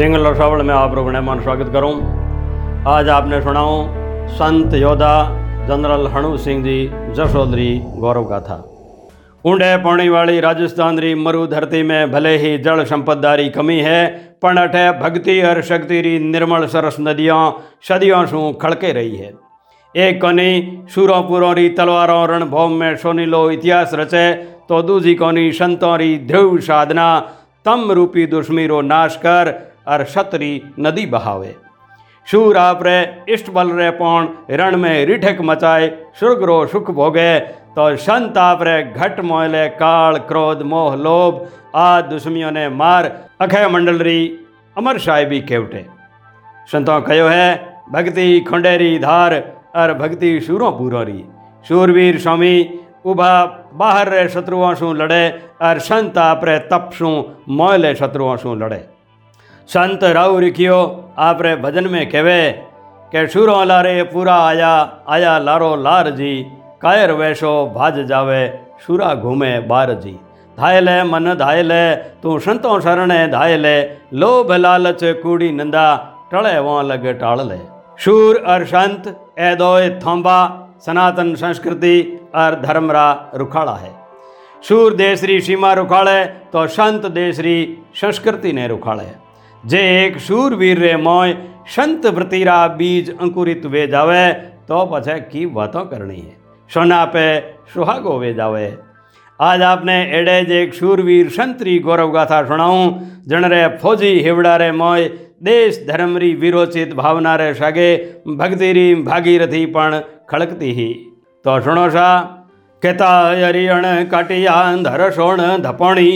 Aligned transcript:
डिंगल 0.00 0.26
और 0.26 0.34
श्रावण 0.34 0.62
में 0.62 0.72
आप 0.74 0.94
लोगों 0.94 1.20
मान 1.22 1.40
स्वागत 1.42 1.72
करूँ। 1.72 2.84
आज 2.88 3.08
आपने 3.08 3.40
सुनाऊं 3.42 4.30
संत 4.30 4.74
योद्धा 4.74 5.10
जनरल 5.68 6.06
हणु 6.06 6.36
सिंह 6.36 6.62
जी 6.64 6.76
जसोदरी 7.14 7.68
गौरव 7.96 8.24
गाथा। 8.24 8.56
ऊंडे 9.44 9.76
पौणी 9.82 10.08
वाली 10.08 10.40
राजस्थान 10.40 10.98
री 10.98 11.14
मरु 11.16 11.46
धरती 11.46 11.82
में 11.82 12.10
भले 12.12 12.36
ही 12.38 12.56
जल 12.58 12.84
संपदारी 12.84 13.48
कमी 13.50 13.78
है, 13.80 14.08
पण 14.42 14.56
अठे 14.56 14.90
भक्ति 15.00 15.40
और 15.42 15.62
शक्ति 15.62 16.00
री 16.00 16.18
निर्मल 16.20 16.66
सरस 16.66 16.96
नदियाँ, 17.00 17.44
सदियों 17.88 18.24
सु 18.26 18.52
खड़के 18.62 18.92
रही 18.92 19.16
है। 19.16 19.32
एक 19.94 20.20
कोनी 20.20 20.82
सूरों 20.94 21.22
पुरों 21.22 21.54
री 21.54 21.68
तलवारों 21.70 22.26
रणभौम 22.28 22.80
में 22.80 22.94
सोनीलो 22.96 23.50
इतिहास 23.50 23.90
रचे 23.94 24.32
तो 24.68 24.82
दूजी 24.82 25.14
कोनी 25.14 25.50
संतों 25.54 25.96
री 25.98 26.16
ध्रुव 26.26 26.58
साधना, 26.60 27.18
तम 27.66 27.90
रूपी 27.92 28.26
दुश्मी 28.28 28.66
रो 28.66 28.80
नाश 28.82 29.16
कर 29.16 29.58
और 29.90 30.04
सतरी 30.04 30.62
नदी 30.80 31.06
बहावे। 31.06 31.54
शूर 32.26 32.56
आप 32.56 32.82
रे 32.82 33.24
इष्ट 33.28 33.50
बल 33.50 33.70
रे 33.72 33.90
पण, 33.90 34.28
रण 34.50 34.76
में 34.76 35.06
रिठक 35.06 35.38
मचाए 35.40 35.88
सुर्ग 36.20 36.42
रो 36.42 36.66
सुख 36.66 36.90
भोगे। 36.90 37.38
तो 37.70 37.96
संत 37.96 38.38
आपरे, 38.38 38.82
घट 38.82 39.20
मोहले 39.20 39.68
काल, 39.68 40.18
क्रोध, 40.18 40.62
मोह, 40.62 40.94
लोभ 40.96 41.48
आ 41.74 42.00
दुश्मियों 42.00 42.50
ने 42.50 42.68
मार, 42.68 43.04
अखय 43.40 43.68
मंडल 43.68 43.98
री 43.98 44.38
अमर 44.76 44.98
साहेबी 44.98 45.40
केवटे 45.40 45.86
संतों 46.72 47.00
कहो 47.00 47.28
है, 47.28 47.48
भक्ति 47.92 48.40
खंडेरी 48.40 48.98
धार, 48.98 49.34
अर 49.76 49.94
भक्ति 49.94 50.40
शूरों 50.40 50.72
पूरो 50.72 51.02
री 51.02 51.24
शूरवीर 51.68 52.18
स्वामी, 52.18 52.80
उभा 53.04 53.44
बाहर 53.74 54.08
रे 54.08 54.28
शत्रुओं 54.28 54.74
शू 54.74 54.92
लड़े, 54.92 55.26
अर 55.62 55.78
संत 55.78 56.18
आपरे 56.18 56.58
तप 56.70 56.90
शू 56.94 57.08
मोहले 57.48 57.94
शत्रुओं 57.94 58.36
शू 58.36 58.54
लड़े। 58.54 58.86
संत 59.70 60.04
राव 60.06 60.38
रिखियो। 60.38 60.76
आपरे 61.18 61.54
भजन 61.56 61.86
में 61.88 62.08
कहवे 62.10 62.40
के 63.12 63.26
शुरो 63.28 63.62
लारे 63.64 64.02
पूरा 64.04 64.34
आया 64.36 64.70
आया 65.08 65.36
लारो 65.38 65.74
लार 65.78 66.10
जी। 66.10 66.32
कायर 66.82 67.12
वैशो 67.12 67.52
भाज 67.74 67.98
जावे, 68.06 68.42
शुरा 68.82 69.12
घूमे 69.14 69.52
बार 69.68 69.92
जी। 69.94 70.12
धाय 70.58 70.80
ले 70.80 71.02
मन 71.04 71.34
धाय 71.36 71.62
ले 71.62 71.94
तू 72.22 72.38
संतों 72.38 72.80
शरण 72.80 73.12
धाय 73.30 73.56
ले 73.56 73.76
लोभ 74.14 74.52
लालच 74.54 75.04
कूड़ी 75.22 75.52
नंदा 75.52 75.86
टड़े 76.32 76.58
वहाँ 76.58 76.82
लग 76.84 77.06
टाल 77.20 77.46
ले 77.48 77.60
शूर 77.98 78.42
और 78.46 78.64
संत 78.66 79.08
ए 79.38 79.54
दोय 79.56 79.88
थोंबा, 80.00 80.38
सनातन 80.86 81.34
संस्कृति 81.36 81.96
और 82.34 82.60
धर्मरा 82.60 83.08
रुखाड़ा 83.36 83.76
है। 83.76 83.94
शूर 84.64 84.94
देशरी 84.96 85.40
सीमा 85.40 85.72
रुखाड़े 85.74 86.24
तो 86.52 86.66
संत 86.74 87.06
देशरी 87.14 87.58
संस्कृति 87.96 88.52
ने 88.52 88.68
रुखाड़े। 88.68 89.10
जे 89.64 89.80
एक 90.04 90.16
मोय 90.98 91.32
संत 91.68 92.06
वृतिरा 92.08 92.66
बीज 92.76 93.10
अंकुरित 93.12 93.66
वे 93.66 93.86
जावे 93.86 94.32
तो 94.68 94.84
पछे 94.92 95.18
की 95.22 95.44
बातों 95.48 95.84
करनी 95.86 96.16
है 96.16 96.36
सोना 96.70 97.04
पे 97.14 97.24
सुहागो 97.74 98.18
वे 98.18 98.32
जावे 98.34 98.66
आज 99.38 99.62
आपने 99.62 100.00
एडे 100.18 100.40
जे 100.44 100.62
एक 100.62 100.74
शूरवीर 100.74 101.28
संतरी 101.30 101.78
गौरव 101.78 102.10
गाथा 102.12 102.42
सुनाऊं 102.46 102.90
जन 103.28 103.44
रे 103.52 103.66
फौजी 103.82 104.12
हिवड़ा 104.22 104.56
रे 104.56 104.70
मोय 104.72 105.08
देश 105.42 105.84
धर्म 105.88 106.16
री 106.18 106.34
विरोचित 106.36 106.94
भावना 106.94 107.34
रे 107.36 107.52
सागे 107.54 107.94
भक्ति 108.38 108.94
भागीरथी 109.06 109.64
पण 109.76 110.00
खड़कती 110.30 110.72
ही 110.72 110.92
तो 111.44 111.60
सुनो 111.60 111.88
सा 111.90 112.06
केता 112.82 113.10
हरियण 113.28 113.84
काटिया 114.10 114.60
धर 114.82 115.10
सोण 115.12 115.40
धपणी 115.62 116.12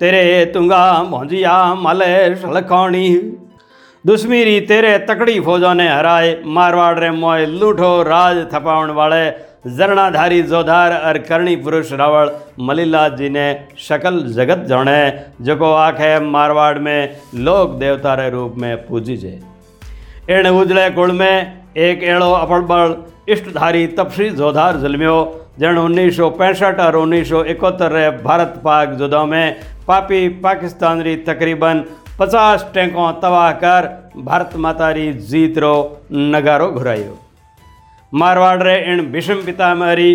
तेरे 0.00 0.44
तुंगा 0.54 1.02
मोजिया 1.02 1.52
मले 1.76 2.14
सलखाणी 2.36 3.08
दुश्मीरी 4.04 4.60
तेरे 4.60 4.96
तकड़ी 5.06 5.38
फौजों 5.40 5.74
ने 5.74 5.88
हराए। 5.88 6.28
मारवाड़ 6.46 6.98
रे 6.98 7.10
मोय 7.12 7.46
लूठो 7.48 7.90
राज 8.02 8.36
थपावण 8.52 8.90
वाले। 8.92 9.24
जरणाधारी 9.76 10.42
जोधार 10.42 10.92
और 10.98 11.18
करणी 11.18 11.54
पुरुष 11.58 11.92
रावण 11.92 12.28
मलिलाल 12.66 13.16
जी 13.16 13.28
ने 13.30 13.46
सकल 13.78 14.20
जगत 14.32 14.64
जणे। 14.68 15.00
जो 15.40 15.72
आखे 15.72 16.18
मारवाड़ 16.22 16.78
में 16.78 17.16
लोक 17.36 17.70
देवता 17.78 18.14
रे 18.14 18.28
रूप 18.30 18.54
में 18.56 18.76
पूजी 18.86 19.16
जे। 19.16 19.38
एण 20.30 20.48
उजड़े 20.48 20.88
कुल 20.90 21.12
में 21.12 21.52
एक 21.78 22.02
एड़ो 22.04 22.30
अपड़बड़ 22.34 23.32
इष्टधारी 23.32 23.86
तपसी 23.94 24.30
जोधार 24.32 24.76
जलम्यो। 24.76 25.18
जन 25.60 25.78
उन्नीस 25.78 26.16
सौ 26.16 26.28
पैंसठ 26.32 26.80
और 26.80 26.96
उन्नीस 26.96 27.28
सौ 27.28 27.42
इकहत्तर 27.44 28.22
भारत 28.24 28.60
पाक 28.64 28.88
जुदों 28.92 29.24
में 29.26 29.56
पापी 29.88 30.28
पाकिस्तान 30.40 31.02
री 31.02 31.16
तकरीबन 31.24 31.84
पचास 32.18 32.66
टैंकों 32.74 33.12
तबाह 33.22 33.50
कर 33.60 33.88
भारत 34.18 34.56
माता 34.58 34.90
री 34.92 35.12
जीत 35.28 35.58
रो 35.58 35.74
नगारो 36.12 36.70
घुरायो। 36.70 37.18
मारवाड़ 38.12 38.62
रे 38.62 38.76
इन 38.92 39.00
विषम 39.12 39.42
पिता 39.44 39.74
मरी 39.76 40.14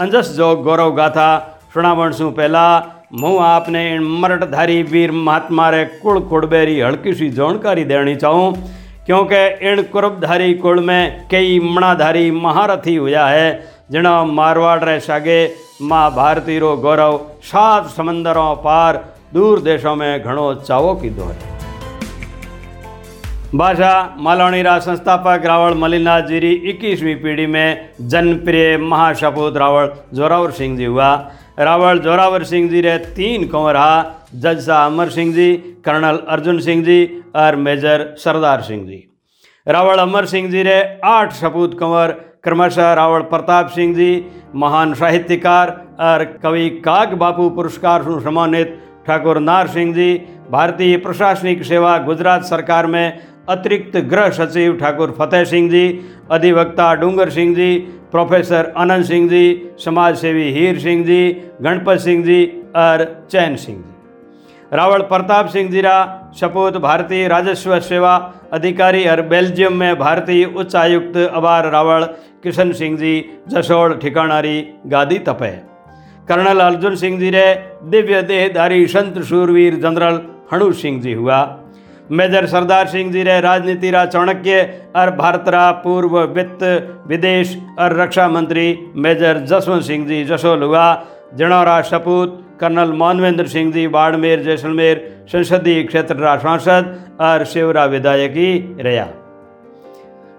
अंजस 0.00 0.30
जो 0.36 0.54
गौरव 0.64 0.94
गाथा 0.96 1.28
सुनावण 1.74 2.12
सु 2.12 2.30
पहला 2.32 2.66
मुँह 3.20 3.44
आपने 3.44 3.82
इन 3.94 4.02
मरटधारी 4.20 4.82
वीर 4.84 5.10
महात्मा 5.12 5.68
रे 5.70 5.84
कुल 6.02 6.20
कुड़बेरी 6.28 6.80
हल्की 6.80 7.14
सी 7.14 7.28
जानकारी 7.32 7.84
देनी 7.84 8.14
चाहूँ, 8.16 8.52
क्योंकि 9.06 9.42
इन 9.70 9.82
कुरबधारी 9.92 10.52
कुल 10.56 10.80
में 10.84 11.26
कई 11.30 11.58
मणाधारी 11.64 12.30
महारथी 12.32 12.94
हुआ 12.96 13.26
है। 13.28 13.48
जिना 13.90 14.12
मारवाड़ 14.24 14.82
रे 14.84 14.98
सागे 15.00 15.38
माँ 15.82 16.10
भारती 16.14 16.58
रो 16.58 16.76
गौरव, 16.78 17.16
सात 17.42 17.88
समंदरों 17.90 18.54
पार, 18.56 18.96
दूर 19.34 19.60
देशों 19.60 19.94
में 19.96 20.22
घणो 20.22 20.54
चावो 20.56 20.94
कीधो 20.94 21.24
है 21.24 21.48
भाषा 23.54 23.92
मालवणी 24.18 24.62
रा 24.62 24.78
संस्थापक 24.78 25.46
रावल 25.46 25.74
मलिनाथ 25.78 26.22
जी 26.22 26.38
री 26.38 26.52
इक्कीसवीं 26.70 27.14
पीढ़ी 27.22 27.46
में 27.46 27.90
जनप्रिय 28.02 28.76
महासपूत 28.78 29.56
रावल 29.56 29.92
जोरावर 30.14 30.50
सिंह 30.52 30.76
जी 30.76 30.84
हुआ। 30.84 31.10
रावल 31.58 31.98
जोरावर 31.98 32.44
सिंह 32.44 32.70
जी 32.70 32.80
रे 32.80 32.96
तीन 33.16 33.48
कंवर 33.48 33.76
हा 33.76 33.92
जज 34.34 34.64
शाह 34.66 34.86
अमर 34.86 35.08
सिंह 35.10 35.34
जी, 35.34 35.52
कर्नल 35.84 36.16
अर्जुन 36.28 36.60
सिंह 36.60 36.84
जी, 36.84 37.04
और 37.36 37.56
मेजर 37.58 38.14
सरदार 38.18 38.60
सिंह 38.62 38.86
जी। 38.86 39.06
रावल 39.66 39.98
अमर 39.98 40.26
सिंह 40.26 40.50
जी 40.50 40.62
रे 40.62 40.80
आठ 41.04 41.32
सपूत 41.32 41.78
कंवर 41.78 42.14
क्रमशः 42.44 42.92
रावण 42.94 43.22
प्रताप 43.22 43.68
सिंह 43.68 43.94
जी, 43.94 44.24
महान 44.54 44.94
साहित्यकार 44.94 45.70
और 46.00 46.24
कवि 46.42 46.68
काग 46.84 47.12
बापू 47.14 47.48
पुरस्कार 47.50 48.02
से 48.02 48.20
सम्मानित 48.20 48.78
ठाकुर 49.06 49.38
नार 49.40 49.68
सिंह 49.68 49.92
जी, 49.94 50.14
भारतीय 50.50 50.96
प्रशासनिक 50.96 51.62
सेवा 51.64 51.96
गुजरात 51.98 52.44
सरकार 52.44 52.86
में 52.86 53.20
अतिरिक्त 53.48 53.96
गृह 54.10 54.30
सचिव 54.30 54.76
ठाकुर 54.76 55.14
फतेह 55.18 55.44
सिंह 55.44 55.70
जी, 55.70 55.86
अधिवक्ता 56.30 56.92
डूंगर 56.94 57.30
सिंह 57.30 57.54
जी, 57.54 57.76
प्रोफेसर 58.10 58.72
आनंद 58.76 59.04
सिंह 59.04 59.28
जी 59.28 59.44
समाज 59.84 60.16
सेवी 60.18 60.50
हीर 60.52 60.78
सिंह 60.78 61.04
जी, 61.04 61.30
गणपत 61.62 62.00
सिंह 62.00 62.24
जी 62.24 62.44
और 62.76 63.04
चैन 63.30 63.56
सिंह 63.56 63.78
जी। 63.78 63.89
रावल 64.72 65.00
प्रताप 65.02 65.46
सिंह 65.48 65.70
जीरा, 65.70 65.94
सपूत 66.40 66.76
भारतीय 66.76 67.26
राजस्व 67.28 67.78
सेवा 67.80 68.14
अधिकारी 68.52 69.04
और 69.08 69.22
बेल्जियम 69.22 69.76
में 69.76 69.98
भारतीय 69.98 70.44
उच्च 70.44 70.74
आयुक्त 70.76 71.16
अबार 71.16 71.70
रावल, 71.70 72.04
किशन 72.42 72.72
सिंह 72.72 72.96
जी 72.98 73.14
जसोड़ 73.48 73.94
ठिकाणारी 73.94 74.60
गादी 74.86 75.18
तपे। 75.18 75.50
कर्नल 76.28 76.60
अर्जुन 76.60 76.94
सिंह 76.96 77.18
जी 77.18 77.30
रे 77.30 77.46
दिव्य 77.84 78.22
देहधारी 78.22 78.86
संत 78.86 79.22
शूरवीर 79.22 79.74
जनरल 79.74 80.20
हणु 80.52 80.72
सिंह 80.72 81.00
जी 81.02 81.12
हुआ। 81.12 81.38
मेजर 82.10 82.46
सरदार 82.46 82.86
सिंह 82.86 83.10
जी 83.12 83.22
रे 83.22 83.40
राजनीति 83.40 83.90
रा 83.90 84.04
चाणक्य 84.06 84.62
और 84.96 85.10
भारत 85.16 85.48
रा 85.48 85.70
पूर्व 85.72 86.18
वित्त, 86.28 86.62
विदेश 87.06 87.56
और 87.78 87.96
रक्षा 88.00 88.28
मंत्री 88.28 88.78
मेजर 88.96 89.38
जसवंत 89.40 89.82
सिंह 89.82 90.06
जी 90.06 90.24
जसोल 90.24 90.62
हुआ। 90.62 90.86
जणौरा 91.34 91.80
सपूत 91.80 92.46
कर्नल 92.60 92.92
मानवेंद्र 92.94 93.46
सिंह 93.46 93.72
जी, 93.72 93.86
बाड़मेर, 93.88 94.42
जैसलमेर 94.42 95.26
संसदीय 95.28 95.82
क्षेत्र 95.82 96.16
रा 96.16 96.36
सांसद 96.38 97.18
और 97.20 97.44
शिवरा 97.44 97.84
विधायकी 97.86 98.50
रहा 98.80 99.06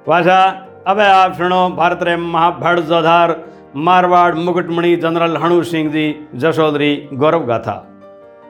वासा 0.08 0.42
अब 0.88 1.00
आप 1.00 1.34
सुनो 1.34 1.68
भारत 1.70 2.00
रे 2.04 2.16
महाभड़ 2.18 2.80
जोधार, 2.82 3.36
मारवाड़ 3.78 4.34
मुकुटमणि 4.36 4.96
जनरल 4.96 5.38
हणु 5.38 5.64
सिंह 5.66 5.92
जी, 5.92 6.06
जसोदरी 6.36 6.96
गौरव 7.14 7.46
गाथा। 7.46 7.76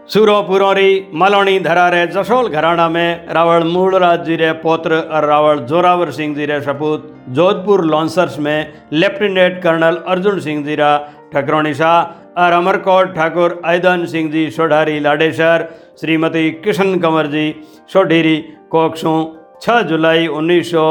सूरो 0.09 0.41
पुरोरी 0.43 0.91
मलोनी 1.13 1.59
धरा 1.59 1.87
रे 1.89 2.05
जसोल 2.07 2.47
घराना 2.49 2.87
में 2.89 3.27
रावल 3.33 3.63
मूलराज 3.67 4.23
जी 4.25 4.35
रे 4.35 4.51
पौत्र 4.63 4.97
और 5.11 5.25
रावल 5.25 5.59
जोरावर 5.65 6.11
सिंह 6.11 6.35
जी 6.35 6.45
रे 6.45 6.59
सपूत, 6.61 7.13
जोधपुर 7.29 7.85
लॉन्सर्स 7.85 8.39
में 8.39 8.73
लेफ्टिनेंट 8.93 9.61
कर्नल 9.63 9.95
अर्जुन 10.07 10.39
सिंह 10.39 10.63
जी 10.65 10.75
रा 10.75 10.97
ठकरोनी 11.33 11.73
शाह 11.73 12.20
और 12.37 12.51
अमरकोट 12.53 13.13
ठाकुर 13.15 13.61
ऐदन 13.65 14.05
सिंह 14.05 14.31
जी, 14.31 14.49
सोढ़ारी 14.51 14.99
लाडेसर, 14.99 15.67
श्रीमती 15.99 16.49
किशन 16.63 16.99
कंवर 16.99 17.27
जी, 17.27 17.55
सोढ़ीरी 17.89 18.37
कोकसू 18.71 19.15
छः 19.61 19.81
जुलाई 19.81 20.27
उन्नीस 20.29 20.71
सौ 20.71 20.85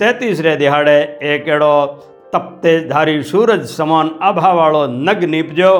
तैतीस 0.00 0.40
रे 0.40 0.56
दिहाड़े 0.56 0.98
एक 1.24 1.48
अड़ो 1.48 1.86
तपते 2.34 2.78
धारी 2.88 3.22
सूरज 3.22 3.64
समान 3.66 4.10
आभा 4.22 4.52
वालों 4.52 4.86
नग 4.88 5.24
निपजो। 5.24 5.72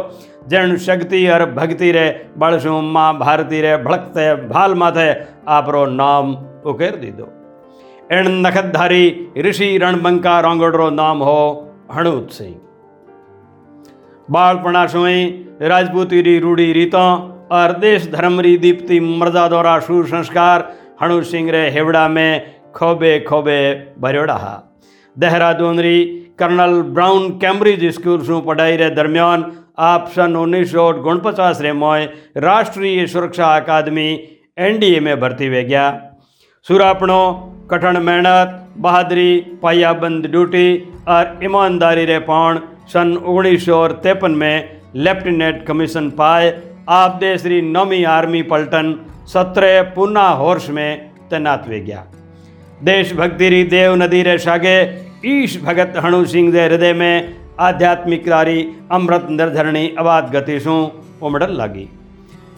जण 0.49 0.77
शक्ति 0.77 1.27
और 1.29 1.45
भक्ति 1.53 1.91
रे 1.93 2.07
बड़शु 2.39 2.81
माँ 2.83 3.13
भारती 3.19 3.61
रे 3.61 3.77
भड़कते 3.77 4.35
भाल 4.49 4.75
माथे 4.75 5.09
आपरो 5.49 5.85
नाम 5.87 6.35
उकेर 6.67 6.97
दीदो। 6.97 7.33
एण 8.11 8.29
नखतधारी 8.41 9.33
ऋषि 9.39 9.77
रणबंका 9.79 10.39
रोंगड़ो 10.41 10.89
नाम 10.91 11.23
हो 11.23 11.41
हणुत 11.95 12.31
सिंह। 12.31 12.55
सुई 14.31 15.25
राजपूती 15.63 16.21
री 16.23 16.39
रूढ़ी 16.39 16.73
रीतों 16.73 17.09
और 17.57 17.73
देश 17.79 18.07
धर्म 18.13 18.41
री 18.41 18.57
दीप्ति 18.59 18.99
मर्दा 19.01 19.47
द्वारा 19.49 19.79
सुसंस्कार 19.81 20.65
हणु 21.03 21.23
सिंह 21.23 21.51
रे 21.51 21.69
हेवड़ा 21.71 22.07
में 22.09 22.57
खोबे 22.75 23.19
खोबे 23.29 23.59
भरियोड़ा 24.01 24.35
हा 24.35 24.55
देहरादून 25.17 25.81
री 25.81 25.99
कर्नल 26.39 26.81
ब्राउन 26.97 27.31
कैम्ब्रिज 27.41 27.85
स्कूल 27.95 28.25
शू 28.27 28.41
पढ़ाई 28.49 28.77
रे 28.77 28.91
दरमियान 28.97 29.45
आप 29.91 30.11
सन 30.17 30.37
उन्नीस 30.37 30.73
सौ 30.73 30.89
उनपचास 31.13 31.61
रे 31.63 31.73
मोय 31.85 32.05
राष्ट्रीय 32.49 33.07
सुरक्षा 33.07 33.55
अकादमी 33.57 34.09
एनडीए 34.67 35.01
में 35.07 35.19
भर्ती 35.21 35.49
वे 35.49 35.63
गया 35.65 35.89
सुरापणो 36.67 37.21
कठिन 37.71 38.03
मेहनत 38.03 38.63
बहादुरी 38.79 39.35
पायाबंद 39.63 40.27
ड्यूटी 40.27 40.69
और 41.09 41.39
ईमानदारी 41.45 42.05
रे 42.05 42.19
पाण 42.23 42.59
सन 42.93 43.17
उन्नीस 43.27 43.65
सौ 43.67 43.87
तिरपन 44.03 44.31
में 44.33 44.81
लेफ्टिनेंट 44.97 45.65
कमीशन 45.67 46.11
पाए। 46.19 46.51
आप 46.91 47.15
देश 47.21 47.45
री 47.47 47.61
नौवीं 47.63 48.05
आर्मी 48.07 48.43
पलटन 48.51 48.95
सत्रह 49.29 49.83
पूना 49.95 50.29
होर्स 50.41 50.69
में 50.71 51.11
तैनात 51.31 51.65
वे 51.69 51.81
गया। 51.81 52.05
देशभक्ति 52.85 53.49
री 53.49 53.63
देव 53.67 53.95
नदी 53.95 54.23
रे 54.23 54.37
सागे 54.39 54.77
ईश 55.27 55.57
भगत 55.63 55.95
हणु 56.05 56.25
सिंह 56.27 56.53
के 56.53 56.65
हृदय 56.65 56.93
में 56.93 57.35
आध्यात्मिकदारी 57.61 58.61
अमृत 58.93 59.27
निर्धरणी 59.31 59.85
आबाद 59.99 60.31
गति 60.33 60.59
शू 60.61 60.75
उमड़न 61.23 61.53
लगी। 61.55 61.89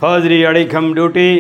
फौजरी 0.00 0.42
अड़ीखम 0.44 0.92
ड्यूटी 0.94 1.30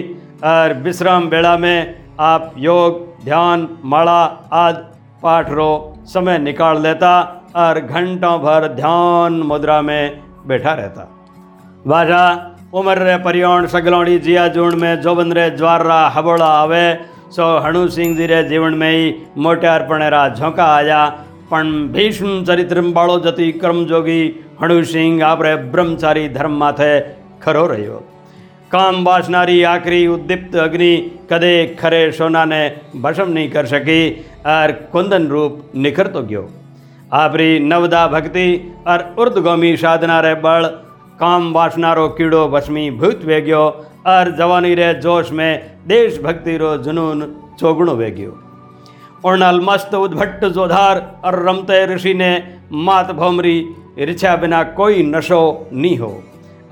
और 0.44 0.72
विश्राम 0.82 1.28
बेड़ा 1.28 1.56
में 1.58 1.94
आप 2.20 2.54
योग, 2.58 3.24
ध्यान, 3.24 3.68
माला 3.84 4.48
आदि, 4.52 4.82
पाठ 5.22 5.50
रो, 5.50 5.94
समय 6.06 6.38
निकाल 6.38 6.82
लेता, 6.82 7.44
और 7.56 7.80
घंटों 7.80 8.38
भर 8.38 8.68
ध्यान 8.68 9.32
मुद्रा 9.32 9.82
में 9.82 10.20
बैठा 10.46 10.72
रहता। 10.72 11.18
बाजा, 11.86 12.54
उमर 12.74 12.98
रे 12.98 13.16
परियोण 13.16 13.66
सगलोड़ी 13.66 14.18
जिया 14.18 14.48
जूण 14.48 14.76
में 14.76 15.00
जोबन 15.00 15.32
रे 15.32 15.50
ज्वारा 15.50 16.08
हबोड़ा 16.08 16.46
आवे, 16.46 17.00
सो 17.30 17.58
हणु 17.58 17.88
सिंह 17.88 18.16
जी 18.16 18.26
रे 18.26 18.44
जीवन 18.44 18.74
में 18.74 18.90
ही 18.90 19.14
मोटार 19.38 19.82
पणेरा 19.82 20.28
झोंका 20.28 20.64
आया। 20.64 21.06
पण 21.50 21.88
भीष्म 21.88 22.44
चरित्र 22.44 22.80
बाड़ो 22.80 23.18
जती 23.18 23.52
कर्मजोगी 23.52 24.46
हणु 24.62 24.84
सिंह 24.84 25.24
आपरे 25.24 25.56
ब्रह्मचारी 25.56 26.28
धर्म 26.28 26.52
माथे 26.52 27.00
खरो 27.42 27.66
रहो 27.66 28.04
काम 28.72 29.04
वासनारी 29.04 29.62
आखरी 29.62 30.06
उद्दीप्त 30.06 30.56
अग्नि, 30.56 30.96
कदे 31.32 31.76
खरे 31.80 32.12
सोना 32.12 32.44
ने 32.44 32.80
भस्म 32.96 33.28
नहीं 33.28 33.50
कर 33.50 33.66
सकी 33.66 34.10
और 34.46 34.72
कुंदन 34.92 35.26
रूप 35.26 35.72
निखर 35.74 36.06
तो 36.06 36.22
गयो। 36.22 36.48
आपरी 37.12 37.58
नवदा 37.60 38.06
भक्ति 38.06 38.74
और 38.86 39.14
उर्दगोमी 39.18 39.76
साधना 39.76 40.20
रे 40.20 40.34
बल, 40.34 40.66
काम 41.20 41.52
वासना 41.52 41.92
रो 41.92 42.08
कीड़ो 42.08 42.48
भस्मी 42.48 42.90
भूत 42.90 43.24
वे 43.24 43.40
गयो 43.40 43.64
और 44.06 44.36
जवानी 44.36 44.74
रे 44.74 44.94
जोश 44.94 45.32
में 45.32 45.78
देशभक्ति 45.86 46.56
रो 46.56 46.76
जुनून 46.76 47.34
चौगुणो 47.60 47.94
वे 47.94 48.10
गयो। 48.10 48.38
उर्णल 49.24 49.60
मस्त 49.60 49.94
उद्भट्ट 49.94 50.44
जोधार 50.44 51.20
और 51.24 51.42
रमते 51.48 51.94
ऋषि 51.94 52.14
ने 52.14 52.32
मात 52.72 53.10
भौमरी, 53.12 53.58
रिछा 53.98 54.36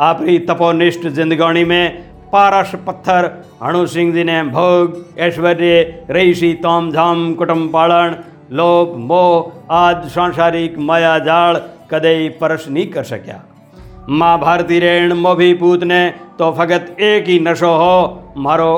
आपरी 0.00 0.38
तपोनिष्ठ 0.48 1.06
जिंदगानी 1.08 1.64
में 1.64 2.02
पारस 2.32 2.74
पत्थर 2.86 3.26
हणु 3.62 3.86
सिंह 3.86 4.12
जी 4.14 4.24
ने 4.24 4.42
भोग 4.50 5.04
ऐश्वर्य 5.26 5.80
रईसी 6.10 6.52
तोम 6.62 6.90
झाम 6.92 7.32
कुटुंब 7.34 7.70
पालन 7.72 8.16
लोभ 8.52 8.96
मोह 9.08 9.74
आदि 9.74 10.08
सांसारिक 10.10 10.78
माया 10.88 11.18
जाल 11.26 11.60
कदे 11.90 12.16
परस 12.40 12.66
नहीं 12.68 12.86
कर 12.92 13.04
सक्या 13.04 13.40
माँ 14.10 14.38
भारती 14.40 14.78
रेण 14.80 15.12
मोभी 15.16 15.52
पूत 15.54 15.84
ने 15.84 16.02
तो 16.38 16.52
फगत 16.58 16.96
एक 17.02 17.28
ही 17.28 17.38
नशो 17.40 17.72
हो 17.76 18.32
मारो 18.38 18.72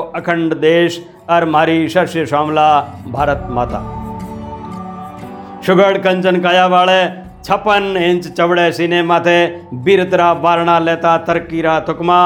छप्पन 7.49 7.95
इंच 7.99 8.27
चवड़े 8.29 8.71
सीने 8.71 9.01
माथे 9.03 9.37
बीरतरा 9.85 10.33
बारणा 10.41 10.77
लेता, 10.79 11.13
तरकीरा, 11.19 11.79
तुकमा, 11.79 12.17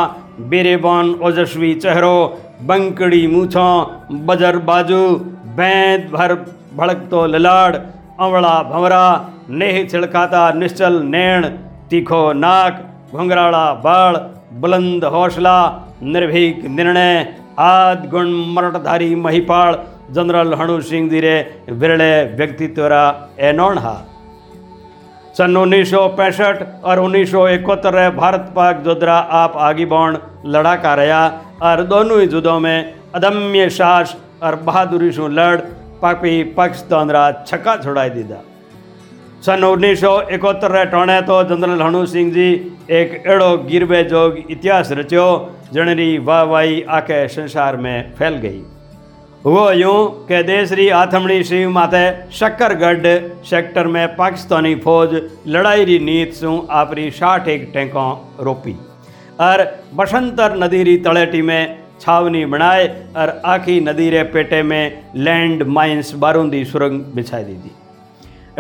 बीरेबोन, 0.50 1.14
ओजस्वी 1.24 1.74
चेहरो, 1.76 2.18
बंकड़ी 2.64 3.22
मूछों, 3.28 3.70
बजर 4.26 4.58
बाजू 4.66 5.00
बैंद 5.58 6.10
भर 6.14 6.34
भड़कतो 6.76 7.26
ललाड़ 7.28 7.76
अवड़ा 8.20 8.54
भंवरा, 8.64 9.06
नेह 9.52 9.84
छिड़काता 9.88 10.44
निश्चल 10.54 11.02
नैण, 11.08 11.50
तीखो 11.90 12.22
नाक 12.36 12.86
घुंघराड़ा 13.14 13.66
बाड़ 13.82 14.18
बुलंद 14.60 15.06
हौसला, 15.14 15.58
निर्भीक 16.04 16.66
निर्णय, 16.70 17.28
आद 17.64 18.10
गुण 18.12 18.40
मरटधारी 18.54 19.14
महिपाल, 19.18 19.84
जनरल 20.12 20.54
हणु 20.54 20.82
सिंह 20.84 21.10
धीरे, 21.10 21.38
विरले 21.72 22.16
व्यक्तित्व 22.36 22.96
एनोण 23.42 23.78
हा 23.78 24.02
सन 25.36 25.56
उन्नीस 25.58 25.90
सौ 25.92 26.08
पैंसठ 26.18 26.62
और 26.86 27.00
उन्नीस 27.00 27.32
सौ 27.32 27.48
इकहत्तर 27.50 27.96
भारत 28.16 28.52
पाक 28.56 28.82
जोधरा 28.86 29.16
आप 29.36 29.54
आगे 29.60 29.86
बौण 29.88 30.18
लड़ाका 30.48 30.94
रहा 30.96 31.22
और 31.64 31.82
दोनों 31.86 32.20
ही 32.20 32.26
युद्धों 32.26 32.60
में 32.60 32.94
अदम्य 33.16 33.70
साहस 33.72 34.16
और 34.44 34.56
बहादुरी 34.66 35.12
से 35.12 35.28
लड़ 35.32 35.56
पापी 36.02 36.44
पक्ष 36.54 36.82
तंद्रा 36.92 37.24
छक्का 37.48 37.76
छुड़ाई 37.78 38.10
दीदा। 38.10 38.42
सन 39.46 39.64
उन्नीस 39.64 40.02
सौ 40.02 40.14
इकहत्तर 40.30 40.84
टोणे 40.92 41.20
तो 41.24 41.44
जनरल 41.46 41.82
हणु 41.82 42.06
सिंह 42.08 42.32
जी 42.34 42.50
एक 42.92 43.28
अड़ो 43.28 43.52
गिरबे 43.66 44.04
जोग 44.06 44.38
इतिहास 44.48 44.92
रचो 44.94 45.26
जणरी 45.74 46.18
वाह 46.22 46.44
वाही 46.46 46.82
आके 46.92 47.28
संसार 47.30 47.78
में 47.78 48.14
फैल 48.16 48.36
गई। 48.38 48.62
हुआ 49.46 49.72
यूँ 49.74 50.26
कि 50.28 50.42
देसरी 50.44 50.88
आथमणी 50.96 51.44
शिव 51.44 51.70
माथे 51.70 52.04
शक्करगढ़ 52.32 53.08
सेक्टर 53.46 53.88
में 53.88 54.16
पाकिस्तानी 54.16 54.74
फौज 54.86 55.16
लड़ाई 55.48 55.84
री 55.86 55.98
नीत 56.00 56.34
सु 56.34 56.52
आपरी 56.72 57.10
साठ 57.12 57.48
एक 57.48 57.70
टैंकों 57.74 58.12
रोपी। 58.46 58.76
और 59.42 59.64
बसंतर 59.96 60.56
नदी 60.58 60.84
री 60.84 60.96
तलेटी 61.08 61.42
में 61.42 61.76
छावनी 62.02 62.46
बनाए 62.46 62.88
और 63.18 63.42
आखी 63.46 63.80
नदी 63.82 64.10
रे 64.10 64.24
पेटे 64.34 64.64
में 64.64 65.04
लैंड 65.18 65.64
माइंस 65.70 66.14
बारूंदी 66.24 66.64
सुरंग 66.66 67.02
बिछाई 67.16 67.44
दी 67.44 67.56
थी 67.56 67.72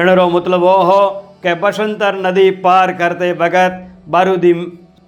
इनरो 0.01 0.29
मतलब 0.29 0.62
वो 0.62 0.77
हो 0.84 1.01
कि 1.43 1.53
बसंतर 1.63 2.22
नदी 2.27 2.50
पार 2.62 2.93
करते 3.00 3.31
वक्त 3.39 3.81
बारूदी 4.12 4.53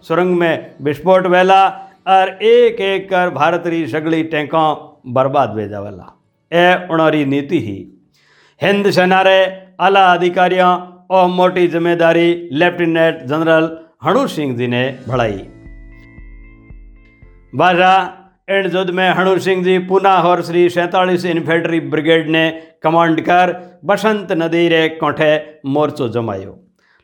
सुरंग 0.08 0.38
में 0.38 0.66
विस्फोट 0.84 1.28
वेला 1.28 1.64
और 2.10 2.38
एक 2.46 2.82
एक 2.94 3.10
कर 3.10 3.30
भारत 3.36 3.68
री 3.68 3.88
सगली 3.90 4.24
टैंकों 4.36 4.68
बर्बाद 5.08 5.50
भेजावेला 5.52 6.08
ए 6.52 6.88
उणरी 6.92 7.24
नीति 7.26 7.60
ही। 7.60 7.78
हिंद 8.62 8.90
सेना 8.92 9.22
रे 9.22 9.40
आला 9.82 10.06
अधिकारियों 10.14 10.74
और 11.12 11.28
मोटी 11.30 11.68
ज़िम्मेदारी 11.68 12.30
लेफ्टिनेंट 12.54 13.24
जनरल 13.28 13.70
हणु 14.06 14.26
सिंह 14.28 14.56
जी 14.58 14.68
ने 14.68 14.84
बढ़ाई 15.08 15.38
बाजा 17.54 17.92
एंड 18.50 18.74
युद्ध 18.74 18.90
में 18.92 19.10
हणु 19.12 19.38
सिंह 19.40 19.64
जी 19.64 19.78
पुना 19.88 20.14
और 20.24 20.42
श्री 20.44 20.68
सैंतालीस 20.70 21.26
इन्फेंट्री 21.28 21.80
ब्रिगेड 21.92 22.30
ने 22.30 22.50
कमांड 22.84 23.22
कर 23.22 23.54
बसंत 23.86 24.32
नदी 24.34 24.68
रे 24.70 24.88
कोठे 25.00 25.32
मोर्चो 25.68 26.08
जमायो। 26.10 26.58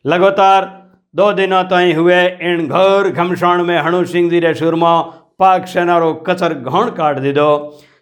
लगातार 0.05 0.69
दो 1.13 1.31
दिनों 1.33 1.63
तय 1.71 1.93
हुए 1.93 2.19
इन 2.49 2.67
घोर 2.67 3.09
घमसाण 3.09 3.63
में 3.63 3.77
हणु 3.79 4.03
सिंह 4.07 4.29
जी 4.29 4.39
रे 4.39 4.53
सुरमा 4.55 4.99
पाक 5.39 5.65
सेना 5.67 5.97
रो 5.97 6.13
कचर 6.27 6.53
घण 6.53 6.89
काट 6.97 7.19
दीदो। 7.19 7.49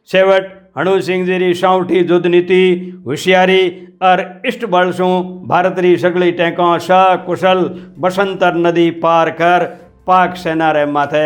सेवट 0.09 0.47
हणु 0.77 0.99
सिंह 1.01 1.25
जी 1.25 1.31
जीरी 1.31 1.53
साउठी 1.55 2.01
दुध 2.03 2.25
नीति 2.27 2.63
होशियारी 3.07 3.61
और 4.03 4.21
इष्ट 4.45 4.65
बल 4.67 4.91
सू 4.91 5.07
भारत 5.47 5.79
री 5.79 5.95
सगली 5.97 6.31
टेकों 6.33 6.77
स 6.79 6.99
कुशल 7.25 7.63
बसंतर 7.99 8.55
नदी 8.57 8.89
पार 9.01 9.29
कर 9.41 9.65
पाक 10.07 10.35
सेना 10.37 10.71
रे 10.71 10.85
माथे 10.87 11.25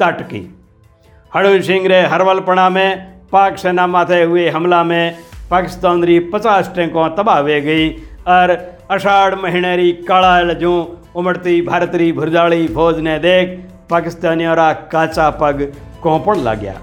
तट 0.00 0.22
की 0.30 0.40
हणु 1.32 1.60
सिंह 1.62 1.86
रे 1.88 2.00
हरवलपणा 2.08 2.68
में 2.70 2.90
पाक 3.32 3.56
सेना 3.58 3.86
माथे 3.86 4.22
हुए 4.22 4.48
हमला 4.50 4.82
में 4.84 5.16
पाकिस्तान 5.50 6.04
री 6.04 6.18
पचास 6.30 6.72
टैंकों 6.76 7.08
तबाह 7.16 7.40
वे 7.42 7.60
गई 7.60 7.88
और 8.28 8.50
अषाढ़ 8.90 9.34
महीने 9.36 9.76
री 9.76 9.92
काला 10.08 10.40
लजू 10.42 10.74
उमड़ती 11.16 11.60
भारत 11.62 11.94
री 11.94 12.10
भुरजाली 12.12 12.66
फौज 12.74 12.98
ने 13.02 13.18
देख 13.20 13.56
पाकिस्तानियों 13.90 14.56
रा 14.56 14.72
काचा 14.92 15.30
पग 15.40 15.62
कौपण 16.02 16.40
लग 16.40 16.60
गया 16.60 16.80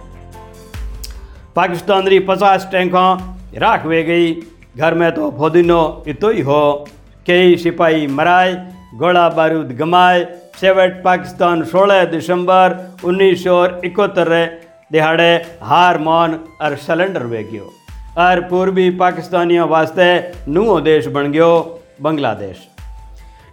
पाकिस्तान 1.56 2.08
री 2.08 2.18
पचास 2.26 2.68
टैंकों 2.72 3.08
राख 3.60 3.86
वे 3.86 4.02
गई 4.04 4.28
घर 4.76 4.94
में 4.94 5.10
तो 5.12 5.30
फौदिनो 5.38 5.80
इतो 6.08 6.30
ही 6.32 6.40
हो 6.42 6.60
कई 7.26 7.56
सिपाही 7.58 8.06
मराए 8.12 8.54
गोला 8.96 9.28
बारूद 9.30 9.72
गमाए 9.74 10.28
છેવટ 10.60 10.96
પાકિસ્તાન 11.04 11.60
સોળ 11.64 11.92
દિસંબર 12.06 12.70
उन्नीस 13.08 13.44
सौ 13.44 13.58
इकहत्तर 13.88 14.30
दिहाड़े 14.90 15.30
हार 15.62 15.98
मान 16.00 16.32
और 16.62 16.76
सलेंडर 16.78 17.24
वे 17.26 17.42
गयो 17.44 17.68
और 18.18 18.40
पूर्वी 18.48 18.88
पाकिस्तानियों 18.98 19.68
वास्ते 19.68 20.08
नुओ 20.48 20.74
देश 20.82 21.06
बन 21.14 21.30
गयो 21.32 21.50
बांग्लादेश 22.02 22.66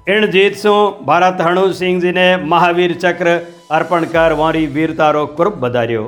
इन 0.07 0.25
जीत 0.33 0.57
सु 0.57 0.73
भारत 1.05 1.41
हणु 1.41 1.65
सिंह 1.75 2.01
जी 2.01 2.11
ने 2.11 2.27
महावीर 2.45 2.93
चक्र 2.97 3.39
अर्पण 3.71 4.05
कर 4.13 4.33
वारी 4.39 4.65
वीरता 4.75 5.09
रो 5.11 5.25
कुर्ब 5.37 5.59
बधारियो 5.61 6.03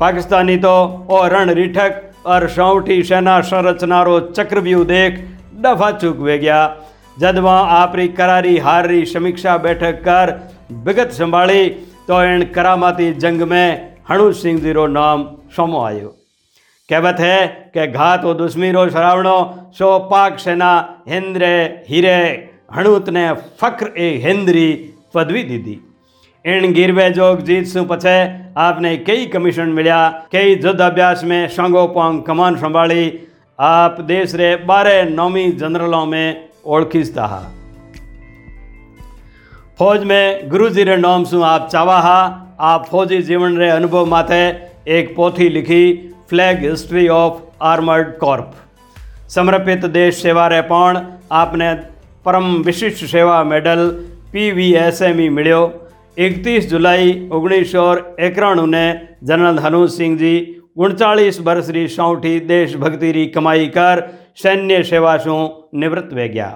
પાકિસ્તાની 0.00 0.60
તો 0.60 0.74
ઓ 1.10 1.18
રણ 1.24 1.50
રીઠક 1.54 1.96
અર 2.26 2.40
સૌઠી 2.50 3.00
સેના 3.04 3.40
સંરચનારો 3.42 4.14
ચક્રવ્યૂહ 4.30 4.86
દેખ 4.86 5.18
ડફા 5.56 5.90
ચૂકવે 5.96 6.36
ગયા 6.38 6.68
જદમાં 7.16 7.72
આપરી 7.72 8.08
કરારી 8.12 8.56
હારરી 8.60 9.02
સમીક્ષા 9.06 9.58
બેઠક 9.58 10.00
કર 10.02 10.28
વિગત 10.86 11.10
સંભાળી 11.12 11.66
તો 12.06 12.22
એણ 12.26 12.46
કરામાતી 12.50 13.10
જંગ 13.18 13.44
મેં 13.46 13.84
હણુસિંહ 14.08 14.60
જીરો 14.60 14.86
નામ 14.90 15.26
સમો 15.50 15.82
આવ્યો 15.82 16.14
કહેવત 16.88 17.20
હે 17.20 17.36
કે 17.74 17.86
ઘાત 17.90 18.24
ઓ 18.24 18.34
દુશ્મીરો 18.36 18.86
સરાવણો 18.88 19.36
સો 19.72 19.90
પાક 20.08 20.40
સેના 20.40 20.78
હેન્દ્રે 21.08 21.52
હીરે 21.88 22.16
હણુતને 22.72 23.26
ફક્ર 23.58 23.92
એ 23.98 24.10
હેન્દ્રી 24.20 24.72
પદવી 25.12 25.46
દીધી 25.46 25.78
इन 26.44 26.72
गिरवे 26.72 27.08
जोग 27.10 27.40
जीत 27.42 27.66
सु 27.66 27.82
पछे 27.84 28.18
आपने 28.56 28.96
कई 28.96 29.26
कमीशन 29.26 29.68
मिलिया। 29.68 30.26
कई 30.32 30.54
युद्ध 30.54 30.80
अभ्यास 30.80 31.24
में 31.24 31.48
शंगो 31.48 31.86
पोंग 31.86 32.22
कमान 32.22 32.54
संभाली। 32.56 33.02
आप 33.58 34.00
देश 34.00 34.34
रे 34.34 34.54
बारह 34.66 35.02
नौमी 35.10 35.44
जनरलों 35.52 36.04
में 36.06 36.48
ओळखीस्ता 36.66 37.26
हा 37.26 37.40
फौज 39.78 40.04
में 40.04 40.48
गुरुजी 40.50 40.84
रे 40.84 40.96
नाम 40.96 41.24
सु 41.24 41.42
आप 41.42 41.68
चावा 41.72 41.98
हा 42.00 42.16
आप 42.60 42.86
फौजी 42.90 43.20
जीवन 43.22 43.58
रे 43.58 43.68
अनुभव 43.70 44.06
माथे 44.06 44.40
एक 44.88 45.14
पोथी 45.16 45.48
लिखी 45.48 45.84
flag 46.30 46.64
history 46.64 47.06
of 47.08 47.38
armoured 47.64 48.16
corps 48.16 48.54
समर्पित 49.28 49.84
देश 49.90 50.22
सेवा 50.22 50.48
रे 50.48 50.60
पण 50.72 51.00
आपने 51.32 51.72
Param 52.24 52.50
Vishisht 52.62 53.04
Seva 53.04 53.42
medal 53.44 53.88
P 54.32 54.50
V 54.52 54.72
S 54.78 55.02
M 55.02 55.20
ई 55.20 55.28
मिलो 55.28 55.62
એકત્રીસ 56.19 56.69
જુલાઈ 56.69 57.15
ઓગણીસો 57.31 57.85
એકાણુંને 58.27 58.85
જનરલ 59.23 59.59
હનુ 59.59 59.81
સિંહજી 59.89 60.37
ઉણચાળીસ 60.77 61.41
વર્ષની 61.41 61.87
સૌથી 61.89 62.37
દેશભક્તિની 62.47 63.27
કમાઈ 63.29 63.67
કર 63.71 64.05
સૈન્ય 64.37 64.79
સેવા 64.85 65.17
શું 65.17 65.43
નિવૃત્ત 65.81 66.13
વે 66.13 66.29
ગયા 66.29 66.55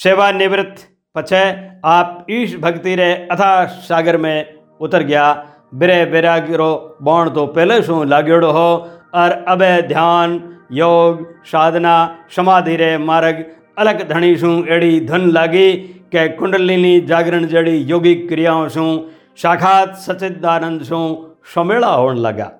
સેવા 0.00 0.32
નિવૃત્ત 0.34 0.84
પછી 1.16 1.46
આપ 1.90 2.30
ઈશ 2.30 2.58
ભક્તિ 2.58 2.98
રે 2.98 3.10
અથા 3.30 3.56
સાગર 3.88 4.18
મેં 4.18 4.52
ઉતર 4.80 5.02
ગયા 5.04 5.32
बिरे 5.74 6.04
बैरागिरो 6.06 6.70
बौण 7.02 7.28
तो 7.30 7.46
पहले 7.48 7.82
शू 7.82 8.02
लाग्योड़ो 8.06 8.50
हो 8.52 8.68
और 9.14 9.30
अबे 9.48 9.70
ध्यान 9.88 10.38
योग 10.72 11.22
साधना 11.46 11.94
समाधि 12.30 12.76
रे 12.76 12.96
मार्ग 13.00 13.44
अलग 13.78 14.08
धणी 14.08 14.36
शू 14.36 14.52
एड़ी 14.68 14.98
धन 15.06 15.30
लागी 15.30 15.68
કે 16.11 16.23
કુંડલીની 16.35 16.99
જાગરણ 17.07 17.47
જડી 17.47 17.79
યોગિક 17.87 18.23
ક્રિયાઓ 18.29 18.69
શું 18.69 18.93
સાખાત 19.37 19.97
સચિદાનંદ 20.01 20.85
શું 20.85 21.09
સમેળા 21.51 21.95
હોણ 21.95 22.21
લગા 22.21 22.51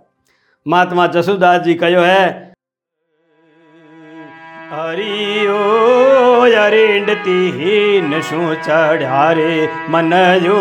મહાત્મા 0.65 1.07
જસુદાસજી 1.13 1.77
કહ્યો 1.77 2.03
હે 2.05 2.21
હરિયો 4.71 6.17
અરેંડતી 6.57 7.45
હીન 7.53 8.15
શું 8.21 8.45
ચઢ્યા 8.59 9.29
રે 9.33 9.51
મન 9.85 10.13
જો 10.43 10.57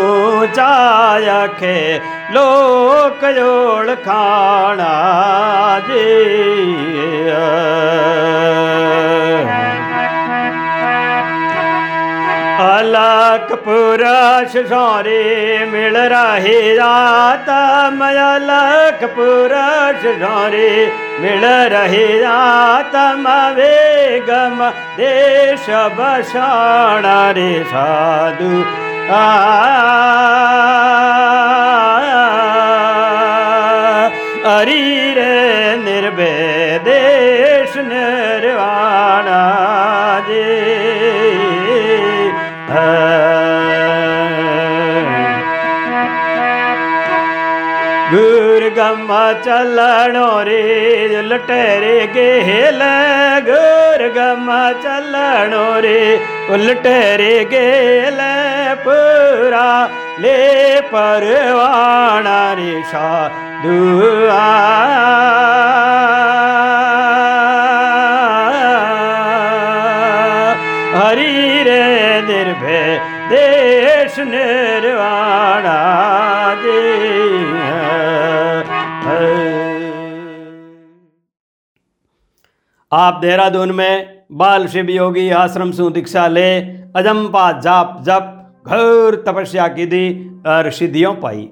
ચાયખે 0.55 1.75
લોક 2.31 3.27
જોડ 3.35 3.93
ખાણા 4.03 5.79
જે 5.87 6.05
अलक 12.62 13.52
पुरुष 13.64 14.52
सौरे 14.68 15.22
मिल 15.72 15.96
रहे 16.12 16.60
जाता 16.74 17.60
अलक 18.26 19.04
पुरुष 19.16 20.04
सौरे 20.22 20.70
मिल 21.22 21.44
रहे 21.74 22.06
जाता 22.20 23.04
वेगम 23.58 24.64
देश 25.00 25.66
बसाण 25.98 27.06
रे 27.38 27.50
साधु 27.72 28.52
अरी 34.52 34.84
रे 35.14 35.76
निर्भय 35.84 36.78
देश 36.84 37.76
निर्वाणा 37.86 39.42
गुरगम 48.87 49.09
चलणो 49.45 50.27
रे 50.43 51.21
लटेरे 51.29 51.99
गेल 52.07 52.81
गुरगम 53.47 54.47
चलणो 54.83 55.65
रे 55.81 55.99
उलटेरे 56.49 57.43
गेल 57.51 58.19
पूरा। 58.85 59.67
ले 60.19 60.79
परवाणा 60.81 62.39
रे 62.57 62.81
साधुआ। 62.85 64.45
देश 73.31 74.19
निर्वाणा 74.19 74.56
आप 82.91 83.17
देहरादून 83.21 83.71
में 83.71 84.23
बाल 84.31 84.67
शिव 84.67 84.89
योगी 84.89 85.29
आश्रम 85.29 85.71
सु 85.71 85.89
दीक्षा 85.89 86.27
ले 86.27 86.59
अजंपा 86.95 87.51
जाप 87.59 87.97
जप, 88.01 88.53
घोर 88.67 89.15
तपस्या 89.27 89.67
की 89.67 89.85
दी 89.85 90.05
और 90.47 90.69
सिद्धियों 90.71 91.13
पाई। 91.13 91.49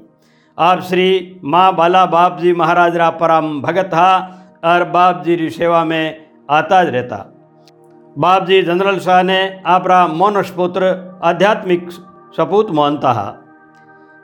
आप 0.58 0.82
श्री 0.82 1.42
माँ 1.44 1.75
बाला 1.75 2.06
बाप 2.06 2.39
जी 2.42 2.54
महाराज 2.54 2.96
रा 2.98 3.10
परम 3.10 3.62
भगत 3.62 3.92
हा 3.94 4.15
और 4.63 4.84
बाप 4.89 5.24
जी 5.25 5.36
की 5.38 5.50
सेवा 5.50 5.84
में 5.84 6.25
आता 6.50 6.82
रहता। 6.82 7.18
बाप 8.15 8.46
जी 8.46 8.62
जनरल 8.62 9.00
शाह 9.00 9.22
ने 9.24 9.39
आप 9.65 9.88
मोनस 10.12 10.50
पुत्र, 10.50 11.20
आध्यात्मिक 11.24 11.89
सपूत 12.38 12.72
मानता 12.72 13.12
है। 13.12 13.30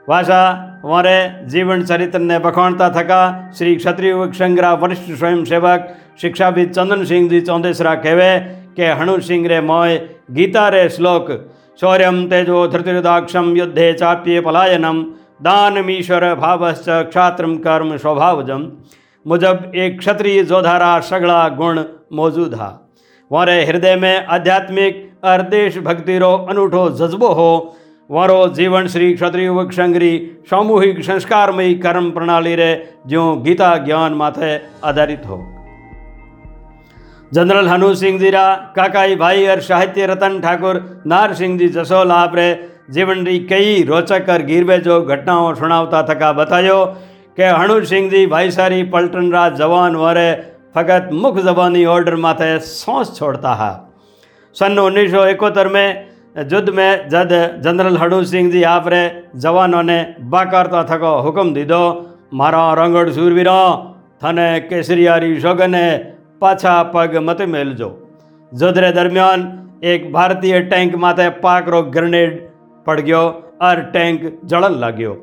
वाशा 0.08 0.44
वारे 0.86 1.46
जीवन 1.46 1.84
चरित्र 1.84 2.20
ने 2.20 2.40
बखाणता 2.40 2.90
थका, 2.90 3.52
श्री 3.52 3.76
क्षत्रिय 3.76 4.32
संग्रह 4.34 4.72
वरिष्ठ 4.74 5.12
स्वयंसेवक 5.12 5.96
શિક્ષાવિદ 6.17 6.69
ચંદનસિંહજી 6.71 7.43
ચૌંદેસરા 7.43 7.97
કહેવે 7.99 8.31
કે 8.77 8.91
હણુસિંહ 8.93 9.47
રે 9.47 9.61
મોય 9.63 10.03
ગીતા 10.33 10.69
રે 10.71 10.83
શ્લોક 10.91 11.33
શૌર્યમ 11.81 12.21
તેજો 12.29 12.61
ધૃતિરુદાક્ષમ 12.69 13.51
યુદ્ધે 13.57 13.89
ચાપ્યે 13.97 14.47
પલાયનમ 14.47 15.03
દાનમીશ્વર 15.43 16.31
ભાવશ્ચ 16.37 16.89
ક્ષાત્રમ 17.11 17.59
કર્મ 17.63 17.93
સ્વભાવજમ 17.97 18.65
મુજબ 19.27 19.59
એક 19.77 20.01
ક્ષત્રિય 20.01 20.43
જોધારા 20.47 20.97
સગળા 21.03 21.45
ગુણ 21.57 21.87
मौजूद 22.11 22.55
हा 22.55 22.69
वारे 23.31 23.65
हृदय 23.65 23.97
में 23.97 24.27
आध्यात्मिक 24.29 25.03
और 25.25 25.43
देशभक्ति 25.49 26.19
रो 26.19 26.33
अनूठो 26.47 26.89
जज्बो 26.93 27.33
हो 27.35 27.51
वारो 28.11 28.39
जीवन 28.55 28.87
श्री 28.89 29.13
क्षत्रिय 29.15 29.49
वक्षंगरी 29.51 30.13
सामूहिक 30.51 31.03
संस्कारमयी 31.05 31.75
कर्म 31.81 32.11
प्रणाली 32.11 32.55
रे 32.57 32.71
जो 33.07 33.25
गीता 33.43 33.77
ज्ञान 33.85 34.15
माथे 34.15 34.57
आधारित 34.85 35.27
हो 35.27 35.39
जनरल 37.35 37.69
हनु 37.69 37.95
सिंह 37.97 38.19
जी 38.21 38.31
रा 38.31 38.47
काकाई 38.77 39.17
भाई 39.17 39.47
और 39.49 39.61
साहित्य 39.63 40.07
रतन 40.07 40.41
ठाकुर 40.41 40.81
नार 41.07 41.35
सिंह 41.35 41.59
जी 41.59 41.69
जसोल 41.71 42.13
आप 42.13 42.35
रे 42.37 42.49
जीवन 42.93 43.27
री 43.27 43.39
कई 43.47 43.83
रोचक 43.85 44.29
और 44.31 44.43
गिरवे 44.47 44.79
जो 44.81 45.03
घटनाओं 45.05 45.55
सुनावता 45.57 46.03
थका 46.11 46.33
बतायो 46.35 46.81
કે 47.39 47.49
હણુસિંહજી 47.53 48.27
ભાઈસારી 48.27 48.85
પલટન 48.93 49.27
રાજ 49.33 49.57
જવાન 49.57 49.97
વરે 50.03 50.29
फकत 50.75 51.05
मुख 51.15 51.37
ज़बानी 51.39 51.83
ऑर्डर 51.87 52.15
माथे 52.23 52.49
सोच 52.63 53.11
छोड़ता 53.19 53.53
है 53.61 53.69
सन 54.57 54.79
उन्नीस 54.81 55.11
सौ 55.13 55.23
इकहत्तर 55.27 55.69
में 55.75 55.89
युद्ध 56.51 56.75
में 56.79 56.91
जद 57.09 57.33
जनरल 57.65 57.97
हड़ू 57.97 58.19
सिंह 58.33 58.51
जी 58.53 58.63
आप 58.71 58.89
रे 58.95 59.01
जवानों 59.45 59.83
ने 59.91 59.97
बाकारता 60.33 60.83
थको 60.91 61.13
हुक्म 61.27 61.55
दीदो 61.55 61.81
मारा 62.41 62.63
पाछा 66.42 66.76
पग 66.94 67.16
मत 67.24 67.42
मेलजो 67.50 67.88
युद्ध 68.52 68.78
रे 68.78 68.92
दरमियान 68.92 69.42
एक 69.86 70.12
भारतीय 70.14 70.60
टैंक 70.70 70.96
माथे 71.04 71.30
पाक 71.40 71.70
रो 71.70 71.82
ग्रेनेड 71.96 72.40
पड़ 72.88 73.00
गयो 73.00 73.22
और 73.62 73.82
टैंक 73.94 74.24
जड़न 74.46 74.80
लाग्यो 74.80 75.14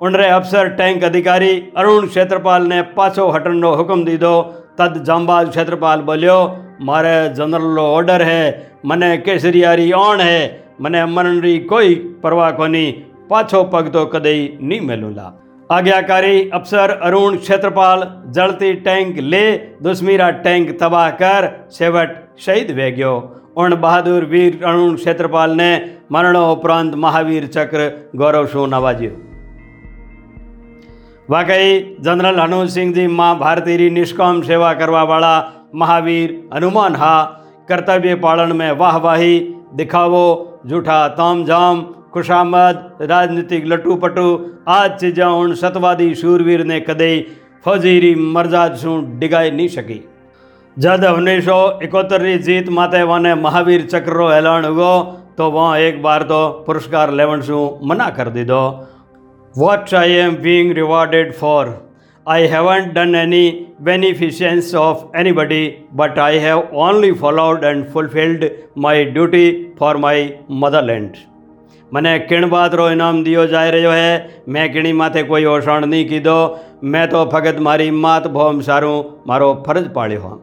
उनरे 0.00 0.28
अफसर 0.30 0.68
टैंक 0.76 1.04
अधिकारी 1.04 1.52
अरुण 1.76 2.06
क्षेत्रपाल 2.08 2.66
ने 2.68 2.80
पाछो 2.96 3.28
हटने 3.30 3.74
हुक्म 3.76 4.04
दीदो 4.04 4.34
तद 4.78 5.02
जांबाज 5.06 5.48
क्षेत्रपाल 5.50 6.00
बोलियो 6.08 6.36
मारे 6.84 7.16
जनरल 7.34 7.78
ऑर्डर 7.80 8.22
है 8.24 8.42
मने 8.86 9.16
केसरियारी 9.20 9.90
ऑन 9.94 10.20
है 10.20 10.40
मने 10.80 11.04
मरण 11.12 11.40
आज्ञाकारी 15.70 16.50
अफसर 16.50 16.90
अरुण 16.90 17.36
क्षेत्रपाल, 17.36 18.02
जलती 18.30 18.72
टैंक 18.80 19.16
ले 19.18 19.40
दुश्मीरा 19.82 20.28
टैंक 20.44 20.68
तबाह 20.80 21.08
कर 21.12 21.48
सेवट 21.70 22.12
शहीद 22.38 22.70
वे 22.70 22.90
गयो। 22.90 23.14
उन 23.56 23.74
बहादुर 23.74 24.24
वीर 24.24 24.64
अरुण 24.64 24.94
क्षेत्रपाल 24.94 25.50
ने 25.50 25.70
मरणों 26.12 26.44
उपरांत 26.52 26.94
महावीर 26.94 27.46
चक्र 27.46 27.88
गौरव 28.16 28.46
शो 28.46 28.66
नवाज्यो। 28.66 29.10
वाकई, 31.30 31.96
जनरल 32.00 32.40
हनुमत 32.40 32.68
सिंह 32.68 32.92
जी 32.94 33.06
माँ 33.06 33.38
भारती 33.38 33.76
री 33.76 33.90
निष्काम 33.90 34.42
सेवा 34.42 34.72
करवा 34.74 35.02
वाला 35.02 35.34
महावीर 35.74 36.40
हनुमान 36.54 36.96
हा। 36.96 37.22
कर्तव्य 37.68 38.14
पालन 38.14 38.56
में 38.56 38.70
वाहवाही 38.72 39.38
दिखावो, 39.74 40.26
झूठा 40.66 41.06
ताम 41.08 41.44
जाम 41.44 41.80
खुशामद, 42.16 42.76
राजनीतिक 43.02 43.66
लटूपटू, 43.66 44.28
आज 44.70 44.90
चीजा 45.00 45.26
हूँ 45.28 45.54
सतवादी 45.54 46.14
शूरवीर 46.14 46.64
ने 46.64 46.78
कदे 46.80 47.10
फौजीरी 47.64 48.14
मरजाद 48.32 48.76
शू 48.76 48.96
डिगाई 49.18 49.50
नहीं 49.50 49.66
सकी 49.68 49.98
जद 50.76 51.04
उन्नीस 51.06 51.44
सौ 51.44 51.58
री 52.14 52.38
जीत 52.38 52.68
माते 52.78 53.02
वाने 53.02 53.34
महावीर 53.36 53.86
चक्र 53.86 54.30
ऐलान 54.34 54.64
हुआ 54.64 54.92
तो 55.38 55.50
वहाँ 55.50 55.78
एक 55.80 56.02
बार 56.02 56.22
तो 56.22 56.40
पुरस्कार 56.66 57.12
लेवन 57.12 57.42
शू 57.42 57.60
मना 57.84 58.08
कर 58.16 58.28
दी 58.30 58.44
दो 58.44 58.62
what 59.54 59.94
I 59.94 60.12
am 60.22 60.36
being 60.42 60.72
rewarded 60.76 61.32
for 61.34 61.76
I 62.26 62.46
haven't 62.48 62.92
done 62.94 63.14
any 63.14 63.44
beneficence 63.82 64.74
of 64.86 65.18
anybody 65.34 65.64
but 65.94 66.18
I 66.18 66.38
have 66.48 66.68
only 66.88 67.12
followed 67.22 67.64
and 67.64 67.86
fulfilled 67.92 68.50
my 68.78 69.04
duty 69.12 69.48
for 69.78 69.96
my 70.06 70.30
motherland 70.60 71.35
મને 71.96 72.12
કિણબાદરો 72.30 72.88
ઇનામ 72.94 73.22
દિયો 73.26 73.46
જાય 73.54 73.74
રહ્યો 73.76 73.94
હે. 73.98 74.12
મેં 74.54 74.72
કિણી 74.74 74.98
માથે 75.00 75.22
કોઈ 75.30 75.48
ઓષણ 75.54 75.88
નહીં 75.94 76.12
કીધો. 76.12 76.36
મેં 76.92 77.08
તો 77.14 77.24
ફગત 77.32 77.64
મારી 77.68 77.96
માત 78.04 78.28
ભોમ 78.36 78.60
સારું, 78.68 79.10
મારો 79.28 79.48
ફરજ 79.66 79.90
પાડ્યો 79.96 80.22
હોં 80.26 80.38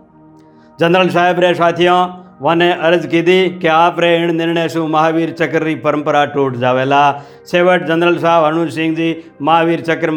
જનરલ 0.80 1.10
સાહેબ 1.16 1.42
રે 1.44 1.52
સાથીઓ, 1.60 1.98
વને 2.46 2.70
અરજ 2.88 3.04
કીધી 3.12 3.44
કે 3.62 3.70
આપ 3.74 4.00
રે 4.04 4.10
એણ 4.16 4.34
નિર્ણય 4.40 4.66
શું 4.74 4.90
મહાવીર 4.94 5.30
ચક્રની 5.40 5.82
પરંપરા 5.84 6.24
તૂટ 6.34 6.56
જાવેલા? 6.64 7.10
છેવટ 7.50 7.86
જનરલ 7.90 8.18
સાહેબ 8.24 8.48
હનુસિંહજી 8.50 9.12
મહાવીર 9.42 9.82
ચક્ર 9.90 10.12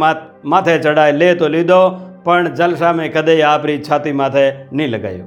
માથે 0.52 0.74
ચડાય 0.78 1.18
લે 1.20 1.28
તો 1.42 1.50
લીધો, 1.56 1.80
પણ 2.24 2.54
જલસામે 2.60 3.06
કદે 3.16 3.34
આપરી 3.50 3.78
છાતી 3.88 4.14
માથે 4.20 4.44
નહીં 4.72 4.90
લગાયો. 4.94 5.26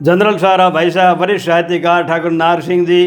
જનરલ 0.00 0.36
સારા 0.44 0.72
ભાઈ 0.76 0.96
સાહેબ, 0.96 1.22
વરિષ્ઠ 1.22 1.48
સાહિત્યકાર 1.50 2.00
ઠાકુર 2.02 2.34
નારસિંહજી 2.42 3.06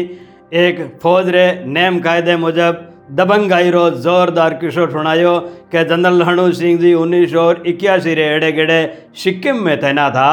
एक 0.52 0.78
फौज 1.02 1.28
रे 1.28 1.44
नेम 1.68 1.98
कायदे 2.00 2.36
मुजब 2.38 2.76
दबंगाई 3.16 3.70
रो 3.70 3.82
जोरदार 4.04 4.54
किस्सो 4.54 4.86
सुनायो 4.92 5.32
कि 5.72 5.84
जनरल 5.86 6.22
हणु 6.22 6.46
सिंह 6.52 6.78
जी 6.80 6.92
उन्नीस 6.96 7.30
सौ 7.32 7.44
इक्यासी 7.66 8.14
रे 8.14 8.24
एड़े 8.28 8.50
गेड़े 8.52 8.78
सिक्किम 9.24 9.60
में 9.64 9.76
तैनात 9.80 10.12
था। 10.12 10.30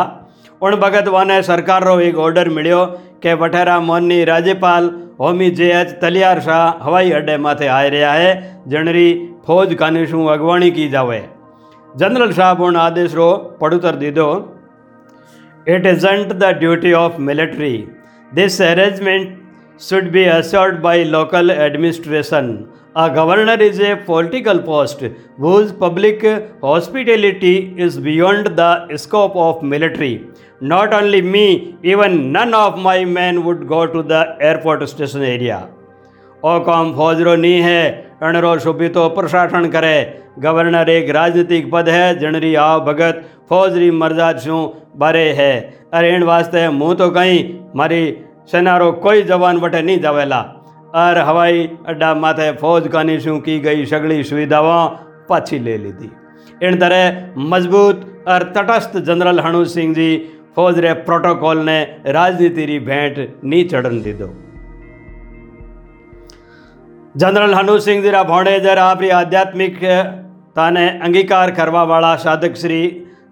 उन 0.61 0.75
भगत 0.77 1.07
वाने 1.09 1.41
सरकार 1.43 1.83
रो 1.83 1.99
एक 2.01 2.17
ऑर्डर 2.19 2.49
मिलियो 2.51 2.85
कि 3.23 3.33
वठेरा 3.35 3.79
मोहनी 3.81 4.23
राज्यपाल 4.25 4.89
होमी 5.19 5.49
जे 5.51 5.71
एच 5.73 5.95
तलियार 6.01 6.39
शाह 6.41 6.83
हवाई 6.85 7.11
अड्डे 7.13 7.37
माथे 7.39 7.67
आ 7.67 7.81
रहा 7.89 8.13
है 8.13 8.33
जनरी 8.69 9.07
फौज 9.47 9.73
कानी 9.75 10.07
शू 10.07 10.25
अगवाणी 10.29 10.71
की 10.71 10.89
जावे। 10.89 11.23
जनरल 11.93 12.31
साहब 12.33 12.61
उन 12.63 12.75
आदेश 12.79 13.13
रो 13.15 13.31
पड़ुतर 13.61 13.95
दीदो 13.97 14.33
it 15.67 15.85
isn't 15.87 16.33
the 16.33 16.57
duty 16.59 16.93
of 16.95 17.21
military 17.21 17.77
this 18.31 18.61
arrangement 18.63 19.41
should 19.77 20.11
be 20.11 20.25
assured 20.25 20.81
by 20.81 21.03
local 21.03 21.51
administration. 21.51 22.69
A 22.95 23.09
governor 23.09 23.61
is 23.61 23.79
a 23.79 23.97
political 23.97 24.59
post 24.61 25.01
whose 25.37 25.71
public 25.71 26.23
hospitality 26.61 27.73
is 27.77 27.99
beyond 27.99 28.47
the 28.57 28.97
scope 28.97 29.35
of 29.35 29.63
military. 29.63 30.27
Not 30.61 30.93
only 30.93 31.21
me, 31.21 31.77
even 31.83 32.31
none 32.31 32.53
of 32.53 32.77
my 32.79 33.03
men 33.03 33.43
would 33.43 33.67
go 33.67 33.85
to 33.85 34.01
the 34.01 34.37
airport 34.39 34.87
station 34.89 35.23
area. 35.23 35.67
ओ 36.43 36.59
काम 36.65 36.93
फौजरो 36.95 37.35
नहीं 37.35 37.61
है 37.61 37.83
अणरो 38.23 38.57
शोभितो 38.63 39.07
प्रशासन 39.09 39.69
करे 39.75 39.97
governor 40.39 40.89
एक 40.89 41.09
राजनीतिक 41.15 41.71
पद 41.71 41.89
है 41.89 42.03
जनरी 42.19 42.53
आओ 42.63 42.79
भगत 42.85 43.23
फौजरी 43.49 43.89
मर्जाद 44.01 44.39
शू 44.45 44.57
बारे 45.03 45.23
है 45.39 45.53
अरे 45.93 46.15
इन 46.15 46.23
वास्ते 46.29 46.67
मुँह 46.77 46.93
तो 47.01 47.09
कहीं 47.17 47.39
मारी 47.81 48.01
सेनारो 48.51 48.91
कोई 49.03 49.23
जवान 49.23 49.57
वटे 49.57 49.81
नहीं 49.81 49.99
जावेला 50.01 50.41
और 50.95 51.17
हवाई 51.27 51.67
अड्डा 51.87 52.13
माथे 52.15 52.51
फौज 52.57 52.87
कानी 52.87 53.19
शू 53.19 53.37
की 53.47 53.59
गई 53.59 53.85
सगड़ी 53.85 54.23
सुविधाओं 54.23 54.87
पाछी 55.29 55.59
ले 55.59 55.77
ली 55.77 55.91
थी 55.93 56.11
इन 56.63 56.79
तरह 56.79 57.33
मज़बूत 57.51 58.05
और 58.27 58.43
तटस्थ 58.55 58.97
जनरल 59.07 59.39
हणु 59.39 59.63
सिंह 59.73 59.93
जी 59.93 60.09
फौज 60.55 60.79
रे 60.79 60.93
प्रोटोकॉल 61.07 61.65
ने 61.65 61.81
राजनीति 62.09 62.65
री 62.65 62.79
भेंट 62.81 63.17
नी 63.43 63.63
चढ़न 63.63 64.01
दी 64.01 64.13
दो 64.13 64.33
जनरल 67.17 67.53
हनु 67.53 67.77
सिंह 67.79 68.01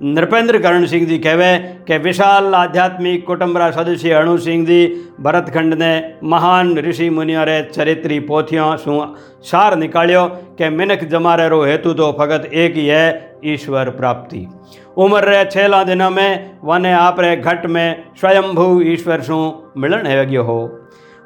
नृपेंद्र 0.04 0.60
करण 0.60 0.86
सिंह 0.86 1.06
जी 1.08 1.18
कहवे 1.18 1.58
कि 1.88 1.98
विशाल 1.98 2.56
आध्यात्मिक 2.56 3.26
कुटुंबरा 3.26 3.70
सदस्य 3.72 4.12
अणु 4.14 4.38
सिंह 4.38 4.66
जी, 4.66 4.86
भरतखंड 5.22 5.74
ने 5.74 5.92
महान 6.24 6.78
ऋषि 6.78 7.10
मुनियों 7.10 7.46
रे 7.46 7.62
चरित्री 7.74 8.20
पोथियों 8.22 8.76
शू 8.78 9.00
सार 9.42 9.76
निकालियो। 9.78 10.26
कि 10.58 10.70
मिनख 10.70 11.04
जमारे 11.10 11.48
रो 11.50 11.64
हेतु 11.64 11.94
तो 11.94 12.12
फकत 12.12 12.50
एक 12.54 12.76
ही 12.76 12.86
है, 12.88 13.40
ईश्वर 13.46 13.90
प्राप्ति। 13.92 14.46
उम्र 14.98 15.24
रे 15.26 15.44
छेला 15.46 15.84
दिनों 15.84 16.10
में, 16.10 16.60
वने 16.64 16.92
आप 16.94 17.20
रे 17.20 17.36
घट 17.38 17.66
में 17.68 18.04
स्वयंभू 18.20 18.82
ईश्वर 18.84 19.22
शू 19.22 19.38
मिलन 19.78 20.06
है 20.06 20.36
हो। 20.38 20.62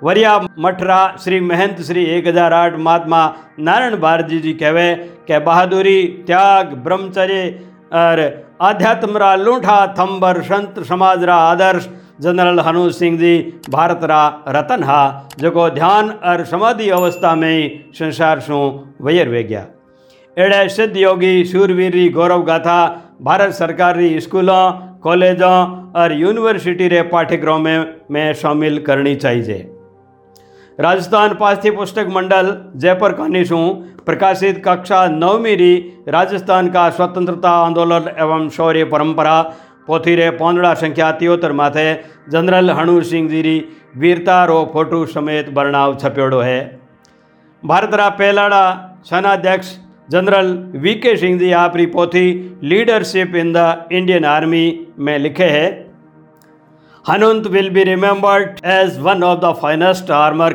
वरिया 0.01 0.39
मठरा 0.59 0.99
श्री 1.23 1.39
महंत 1.41 1.81
श्री 1.81 2.03
एक 2.07 2.27
हज़ार 2.27 2.53
आठ 2.53 2.75
महात्मा 2.77 3.21
नारायण 3.59 3.95
भारती 3.97 4.39
जी 4.39 4.53
कहवे 4.53 4.93
के 5.27 5.39
बहादुरी, 5.39 6.03
त्याग, 6.27 6.73
ब्रह्मचर्य 6.83 7.49
और 7.93 8.19
आध्यात्म 8.61 9.17
रा 9.17 9.35
लूठा 9.35 9.85
थंबर 9.99 10.41
संत 10.41 10.79
समाज 10.83 11.23
रा 11.23 11.35
आदर्श 11.35 11.87
जनरल 12.21 12.59
हनु 12.59 12.89
सिंह 12.91 13.17
जी 13.17 13.33
भारत 13.69 13.99
रा 14.03 14.21
रतन 14.49 14.83
हा 14.83 15.29
जो 15.39 15.69
ध्यान 15.69 16.09
और 16.09 16.43
समाधि 16.45 16.89
अवस्था 16.89 17.35
में 17.35 17.83
संसार 17.95 18.39
शू 18.39 18.59
वयर 19.01 19.29
वे 19.29 19.43
गया 19.43 19.65
अड़े 20.37 20.67
सिद्ध 20.69 20.97
योगी 20.97 21.43
शूरवीर 21.45 21.93
री 21.93 22.07
गौरव 22.09 22.43
गाथा 22.43 22.79
भारत 23.21 23.53
सरकार 23.53 23.95
री 23.97 24.19
स्कूलों 24.19 24.63
कॉलेजों 25.03 25.57
और 26.01 26.13
यूनिवर्सिटी 26.13 26.87
रे 26.87 27.01
पाठ्यक्रम 27.01 27.61
में, 27.61 27.95
में 28.11 28.33
शामिल 28.33 28.79
करनी 28.79 29.15
चाहिए 29.15 29.65
राजस्थान 30.79 31.33
पास्थी 31.35 31.71
पुस्तक 31.71 32.07
मंडल 32.09 32.55
जयपुर 32.75 33.13
कानिशू 33.13 33.57
प्रकाशित 34.07 34.61
कक्षा 34.65 34.99
नवमी 35.13 35.53
री 35.55 35.73
राजस्थान 36.09 36.67
का 36.71 36.89
स्वतंत्रता 36.89 37.49
आंदोलन 37.61 38.09
एवं 38.17 38.49
शौर्य 38.57 38.83
परंपरा 38.91 39.41
पोथी 39.87 40.15
रे 40.15 40.29
पौंदड़ा 40.37 40.73
संख्या 40.75 41.11
तियोतर 41.19 41.51
माथे 41.61 41.87
जनरल 42.31 42.71
हणु 42.77 43.01
सिंह 43.09 43.29
जी 43.29 43.41
री 43.41 43.57
वीरता 43.97 44.43
रो 44.45 44.59
फ़ोटो 44.73 45.05
समेत 45.07 45.49
बरनाव 45.55 45.95
छपेड़ो 46.03 46.39
है। 46.41 46.59
भारत 47.63 47.93
रा 47.93 48.09
पहलाड़ा 48.19 48.63
सेनाध्यक्ष 49.05 49.73
जनरल 50.09 50.53
वी 50.83 50.93
के 51.05 51.15
सिंह 51.17 51.39
जी 51.39 51.51
आपरी 51.61 51.85
पोथी 51.95 52.27
leadership 52.63 53.35
in 53.35 53.51
the 53.55 53.57
Indian 53.91 54.25
army 54.27 54.65
में 54.99 55.17
लिखे 55.19 55.49
है। 55.57 55.67
Hanunt 57.05 57.45
will 57.51 57.69
be 57.75 57.83
remembered 57.85 58.57
as 58.71 58.95
one 59.03 59.21
of 59.23 59.35
the 59.41 59.51
finest 59.59 60.09
armor 60.11 60.53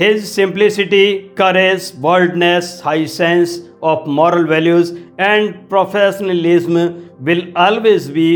his 0.00 0.22
simplicity 0.24 1.06
courage 1.38 1.90
boldness 2.00 2.68
high 2.84 3.06
sense 3.06 3.56
of 3.84 4.08
moral 4.18 4.44
values 4.48 4.92
and 5.20 5.52
professionalism 5.70 6.84
will 7.24 7.42
always 7.58 8.08
be 8.10 8.28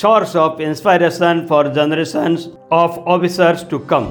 source 0.00 0.34
of 0.44 0.62
inspiration 0.62 1.44
for 1.48 1.68
generation 1.74 2.36
of 2.72 2.98
officers 3.14 3.64
to 3.70 3.78
come 3.92 4.08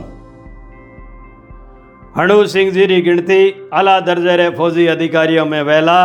Hanu 2.18 2.46
Singh 2.48 2.72
ji 2.74 2.86
री 2.86 3.02
गिणती 3.02 3.42
अला 3.74 4.00
दर्जे 4.08 4.36
रे 4.38 4.50
फौजी 4.58 4.86
अधिकारियों 4.94 5.46
में 5.46 5.62
वेला 5.64 6.02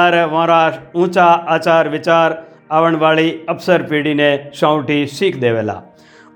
और 0.00 0.16
वारा 0.32 0.62
ऊँचा 0.96 1.26
आचार 1.56 1.88
विचार 1.88 2.36
आवण 2.72 2.96
वाली 2.96 3.30
अफसर 3.48 3.82
पीढ़ी 3.90 4.14
ने 4.14 4.30
सौटी 4.54 5.06
सीख 5.12 5.36
देवेला 5.40 5.80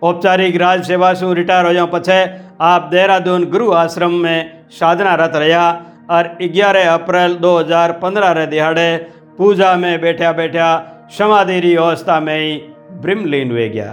औपचारिक 0.03 0.57
राज 0.61 0.87
सेवा 0.87 1.13
से 1.15 1.33
रिटायर 1.35 1.79
हो 1.79 1.87
पछे 1.87 2.21
आप 2.69 2.89
देहरादून 2.91 3.45
गुरु 3.51 3.71
आश्रम 3.81 4.15
में 4.23 4.39
साधनारत 4.71 5.33
रहा 5.37 5.67
और 6.11 6.29
ग्यारह 6.43 6.91
अप्रैल 6.93 7.37
2015 7.43 8.33
रे 8.37 8.47
दिहाड़े 8.47 8.89
पूजा 9.39 9.75
में 9.77 10.01
बैठा 10.01 10.33
बैठा 10.33 10.71
समाधि 11.19 11.75
अवस्था 11.75 12.19
में 12.21 12.39
ही 12.39 12.53
ब्रिमलीन 13.03 13.51
हुए 13.51 13.69
गया। 13.69 13.93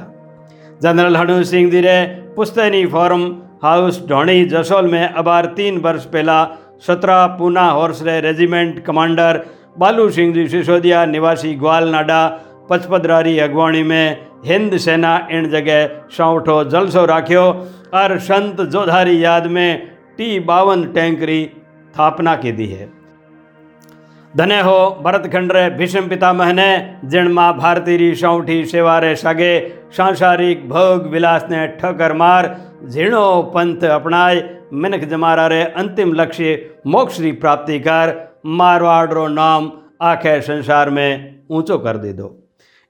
जनरल 0.84 1.16
हनु 1.18 1.44
सिंह 1.44 1.70
जी 1.72 1.82
रे 1.82 1.98
पुस्तैनी 2.36 2.86
फॉर्म 2.88 3.24
हाउस 3.64 4.02
ढोणी 4.10 4.44
जसोल 4.52 4.92
में 4.92 5.14
अबार 5.14 5.46
तीन 5.56 5.78
वर्ष 5.86 6.06
पहला 6.14 6.44
सत्रह 6.88 7.26
पूना 7.40 7.70
हॉर्स 7.70 8.02
रे 8.04 8.20
रेजिमेंट 8.22 8.84
कमांडर 8.86 9.44
बालू 9.80 10.10
सिंह 10.10 10.34
जी 10.34 10.48
सिसोदिया 10.50 11.06
निवासी 11.06 11.54
ग्वाल 11.56 11.90
पचपदरारी 12.70 13.40
अगवाणी 13.40 13.84
में 13.84 14.28
हिंद 14.46 14.78
सेना 14.78 15.28
इन 15.32 15.50
जगह 15.50 15.88
सौठो 16.12 16.64
जलसो 16.64 17.06
राख्यो। 17.06 17.68
और 17.94 18.20
संत 18.20 18.62
जोधारी 18.62 19.24
याद 19.24 19.48
में 19.48 19.88
टी 20.18 20.40
बावन 20.40 20.84
टैंक 20.86 21.24
री 21.24 21.52
स्थापना 21.94 22.36
की 22.36 22.52
दी 22.52 22.66
है। 22.66 22.90
धन्य 24.38 24.60
हो 24.62 25.02
भरतखंड 25.04 25.52
रे 25.52 25.70
भीष्म 25.70 26.10
पितामह 26.10 26.54
ने, 26.54 26.96
जिण 27.06 27.28
माँ 27.28 27.58
भारती 27.58 27.98
री 27.98 28.16
सौठी 28.16 28.66
सेवा 28.66 29.00
रे 29.00 29.16
सगे, 29.16 29.82
सांसारिक 29.92 30.70
भोग 30.70 31.08
विलास 31.08 31.48
ने 31.52 31.68
ठकर 31.68 32.14
मार, 32.14 32.62
झीणो 32.90 33.42
पंथ 33.42 33.84
अपनाए 33.84 34.60
मिनख 34.74 35.10
जमारा 35.10 35.48
रे 35.48 35.64
अंतिम 35.64 36.14
लक्ष्य, 36.14 36.70
मोक्ष 36.88 37.20
री 37.20 37.32
प्राप्ति 37.32 37.80
कर 37.80 38.30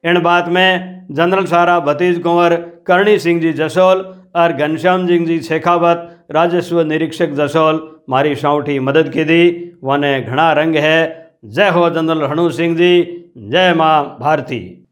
कर 0.03 0.09
इन 0.09 0.21
बात 0.21 0.47
में 0.47 1.07
जनरल 1.11 1.45
सारा 1.45 1.79
भतीज 1.79 2.19
कुंवर, 2.19 2.55
करणी 2.87 3.19
सिंह 3.19 3.41
जी 3.41 3.53
जसोल 3.53 4.15
और 4.35 4.53
घनश्याम 4.53 5.07
सिंह 5.07 5.25
जी 5.27 5.39
शेखावत, 5.39 6.25
राजस्व 6.31 6.81
निरीक्षक 6.81 7.29
जसोल 7.29 8.01
मारी 8.09 8.35
सौठी 8.35 8.79
मदद 8.79 9.09
की 9.09 9.23
दी 9.23 9.73
वने 9.83 10.21
घना 10.21 10.53
रंग 10.53 10.75
है। 10.75 11.31
जय 11.45 11.69
हो 11.69 11.89
जनरल 11.89 12.23
हणु 12.23 12.49
सिंह 12.49 12.75
जी। 12.75 13.15
जय 13.37 13.73
माँ 13.73 14.17
भारती। 14.19 14.85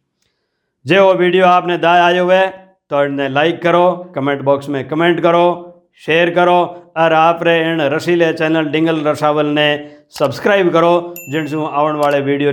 जे 0.86 1.00
वो 1.00 1.14
वीडियो 1.14 1.46
आपने 1.46 1.78
दाए 1.78 2.00
आयो 2.00 2.24
हुए 2.24 2.46
तो 2.90 3.04
इन्हें 3.06 3.30
लाइक 3.30 3.62
करो, 3.62 4.12
कमेंट 4.16 4.42
बॉक्स 4.42 4.70
में 4.70 4.88
और 6.98 7.14
आप 7.14 7.40
रे 7.44 7.58
इन 7.64 7.82
रसीले 7.94 8.32
चैनल 8.34 8.66
डिंगल 8.72 9.04
रसावल 9.08 9.46
ने 9.58 9.68
सब्सक्राइब 10.20 10.72
करो 10.74 10.94
जिनसे 11.30 11.56
आने 11.82 12.00
वाले 12.00 12.20
वीडियो 12.22 12.52